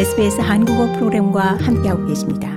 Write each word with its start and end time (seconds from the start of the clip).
SBS 0.00 0.40
한국어 0.40 0.90
프로그램과 0.94 1.58
함께하고 1.60 2.06
계십니다. 2.06 2.48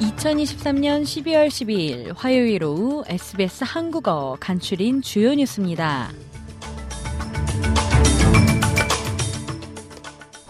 (2023년 0.00 1.02
12월 1.02 1.48
12일) 1.48 2.14
화요일 2.16 2.64
오후 2.64 3.04
SBS 3.06 3.64
한국어 3.66 4.38
간추린 4.40 5.02
주요 5.02 5.34
뉴스입니다. 5.34 6.08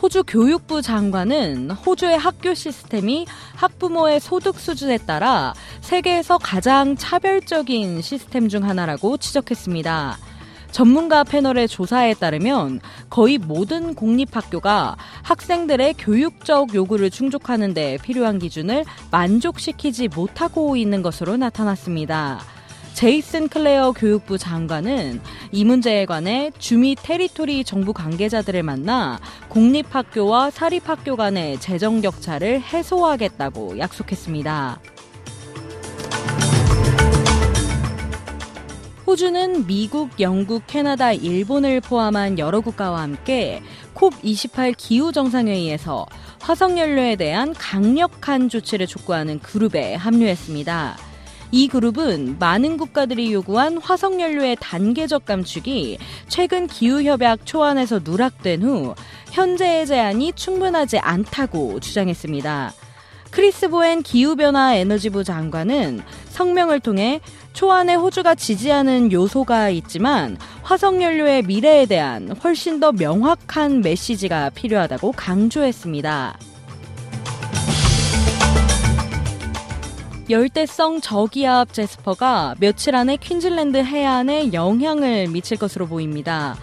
호주 0.08 0.24
교육부 0.26 0.80
장관은 0.80 1.70
호주의 1.70 2.16
학교 2.16 2.54
시스템이 2.54 3.26
학부모의 3.56 4.20
소득 4.20 4.58
수준에 4.58 4.96
따라 4.96 5.52
세계에서 5.82 6.38
가장 6.38 6.96
차별적인 6.96 8.00
시스템 8.00 8.48
중 8.48 8.64
하나라고 8.64 9.18
지적했습니다. 9.18 10.16
전문가 10.70 11.24
패널의 11.24 11.68
조사에 11.68 12.14
따르면 12.14 12.80
거의 13.10 13.36
모든 13.36 13.94
공립학교가 13.94 14.96
학생들의 15.24 15.96
교육적 15.98 16.74
요구를 16.74 17.10
충족하는 17.10 17.74
데 17.74 17.98
필요한 18.02 18.38
기준을 18.38 18.86
만족시키지 19.10 20.08
못하고 20.08 20.76
있는 20.76 21.02
것으로 21.02 21.36
나타났습니다. 21.36 22.40
제이슨 22.98 23.46
클레어 23.46 23.92
교육부 23.92 24.38
장관은 24.38 25.20
이 25.52 25.64
문제에 25.64 26.04
관해 26.04 26.50
주미 26.58 26.96
테리토리 26.96 27.62
정부 27.62 27.92
관계자들을 27.92 28.64
만나 28.64 29.20
공립학교와 29.50 30.50
사립학교 30.50 31.14
간의 31.14 31.60
재정 31.60 32.00
격차를 32.00 32.60
해소하겠다고 32.60 33.78
약속했습니다. 33.78 34.80
호주는 39.06 39.68
미국, 39.68 40.18
영국, 40.18 40.64
캐나다, 40.66 41.12
일본을 41.12 41.80
포함한 41.82 42.40
여러 42.40 42.60
국가와 42.60 43.02
함께 43.02 43.62
콥28 43.94 44.74
기후정상회의에서 44.76 46.04
화석연료에 46.40 47.14
대한 47.14 47.54
강력한 47.54 48.48
조치를 48.48 48.88
촉구하는 48.88 49.38
그룹에 49.38 49.94
합류했습니다. 49.94 51.07
이 51.50 51.68
그룹은 51.68 52.36
많은 52.38 52.76
국가들이 52.76 53.32
요구한 53.32 53.78
화석연료의 53.78 54.58
단계적 54.60 55.24
감축이 55.24 55.98
최근 56.28 56.66
기후협약 56.66 57.46
초안에서 57.46 58.00
누락된 58.04 58.62
후 58.62 58.94
현재의 59.30 59.86
제한이 59.86 60.32
충분하지 60.34 60.98
않다고 60.98 61.80
주장했습니다. 61.80 62.74
크리스 63.30 63.68
보엔 63.68 64.02
기후변화 64.02 64.74
에너지부 64.74 65.24
장관은 65.24 66.00
성명을 66.30 66.80
통해 66.80 67.20
초안에 67.52 67.94
호주가 67.94 68.34
지지하는 68.34 69.10
요소가 69.12 69.70
있지만 69.70 70.36
화석연료의 70.62 71.42
미래에 71.42 71.86
대한 71.86 72.30
훨씬 72.42 72.80
더 72.80 72.92
명확한 72.92 73.80
메시지가 73.80 74.50
필요하다고 74.50 75.12
강조했습니다. 75.12 76.38
열대성 80.30 81.00
저기압 81.00 81.72
제스퍼가 81.72 82.56
며칠 82.60 82.94
안에 82.94 83.16
퀸즐랜드 83.16 83.78
해안에 83.78 84.52
영향을 84.52 85.28
미칠 85.28 85.56
것으로 85.56 85.86
보입니다. 85.86 86.54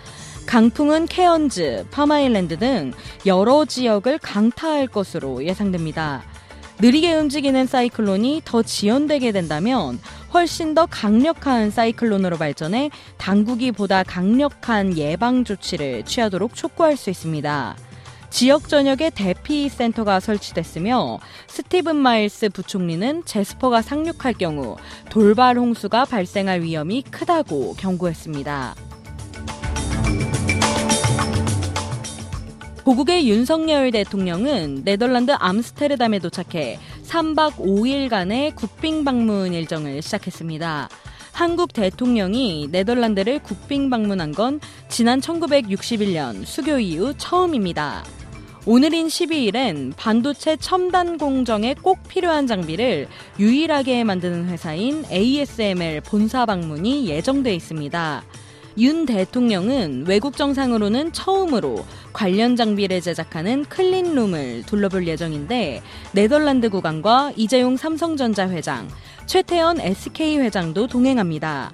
강풍은 0.46 1.08
케언즈, 1.08 1.88
팜 1.90 2.06
아일랜드 2.06 2.60
등 2.60 2.94
여러 3.26 3.66
지역을 3.66 4.20
강타할 4.20 4.86
것으로 4.86 5.44
예상됩니다. 5.44 6.22
느리게 6.80 7.16
움직이는 7.16 7.66
사이클론이 7.66 8.44
더 8.46 8.62
지연되게 8.62 9.32
된다면 9.32 10.00
훨씬 10.32 10.76
더 10.76 10.86
강력한 10.86 11.72
사이클론으로 11.72 12.38
발전해 12.38 12.92
당국이 13.18 13.72
보다 13.72 14.04
강력한 14.04 14.96
예방 14.96 15.44
조치를 15.44 16.04
취하도록 16.06 16.54
촉구할 16.54 16.98
수 16.98 17.10
있습니다. 17.10 17.76
지역 18.30 18.68
전역에 18.68 19.12
대피 19.12 19.70
센터가 19.70 20.20
설치됐으며 20.20 21.20
스티븐 21.48 21.96
마일스 21.96 22.50
부총리는 22.50 23.24
제스퍼가 23.26 23.82
상륙할 23.82 24.34
경우 24.34 24.76
돌발 25.10 25.58
홍수가 25.58 26.06
발생할 26.06 26.62
위험이 26.62 27.02
크다고 27.04 27.76
경고했습니다. 27.76 28.76
고국의 32.84 33.28
윤석열 33.28 33.90
대통령은 33.90 34.84
네덜란드 34.84 35.32
암스테르담에 35.32 36.20
도착해 36.20 36.78
3박 37.04 37.56
5일간의 37.56 38.56
국빈 38.56 39.04
방문 39.04 39.54
일정을 39.54 40.04
시작했습니다. 40.04 40.90
한국 41.36 41.74
대통령이 41.74 42.70
네덜란드를 42.72 43.40
국빈 43.40 43.90
방문한 43.90 44.32
건 44.32 44.62
지난 44.88 45.20
1961년 45.20 46.46
수교 46.46 46.80
이후 46.80 47.14
처음입니다. 47.18 48.06
오늘인 48.66 49.08
12일엔 49.08 49.92
반도체 49.98 50.56
첨단 50.56 51.18
공정에 51.18 51.74
꼭 51.74 52.00
필요한 52.08 52.48
장비를 52.48 53.10
유일하게 53.38 54.06
만드는 54.06 54.48
회사인 54.48 55.04
ASML 55.12 56.00
본사 56.06 56.46
방문이 56.46 57.10
예정돼 57.10 57.54
있습니다. 57.54 58.24
윤 58.78 59.06
대통령은 59.06 60.04
외국 60.06 60.36
정상으로는 60.36 61.14
처음으로 61.14 61.86
관련 62.12 62.58
장비를 62.58 63.00
제작하는 63.00 63.64
클린룸을 63.66 64.64
둘러볼 64.66 65.08
예정인데 65.08 65.82
네덜란드 66.12 66.70
국왕과 66.70 67.32
이재용 67.38 67.78
삼성전자 67.78 68.50
회장, 68.50 68.90
최태원 69.28 69.80
SK 69.80 70.40
회장도 70.40 70.88
동행합니다. 70.88 71.72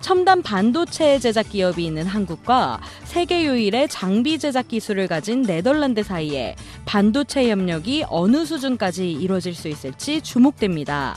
첨단 0.00 0.42
반도체 0.42 1.20
제작 1.20 1.48
기업이 1.48 1.84
있는 1.84 2.06
한국과 2.06 2.80
세계 3.04 3.44
유일의 3.44 3.88
장비 3.88 4.36
제작 4.36 4.66
기술을 4.66 5.06
가진 5.06 5.42
네덜란드 5.42 6.02
사이에 6.02 6.56
반도체 6.84 7.48
협력이 7.48 8.06
어느 8.08 8.44
수준까지 8.44 9.12
이루어질 9.12 9.54
수 9.54 9.68
있을지 9.68 10.20
주목됩니다. 10.20 11.14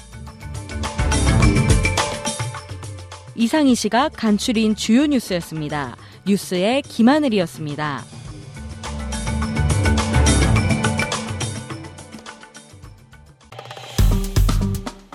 이상 3.36 3.68
이 3.68 3.76
시각 3.76 4.14
간추린 4.14 4.76
주요 4.76 5.06
뉴스였습니다. 5.08 5.98
뉴스의 6.26 6.82
김하늘이었습니다. 6.84 8.04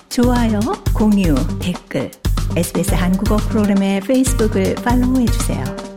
좋아요, 0.09 0.59
공유, 0.93 1.33
댓글 1.59 2.11
SBS 2.55 2.93
한국어 2.93 3.37
프로그램의 3.37 4.01
페이스북을 4.01 4.75
팔로우해 4.75 5.25
주세요. 5.25 5.90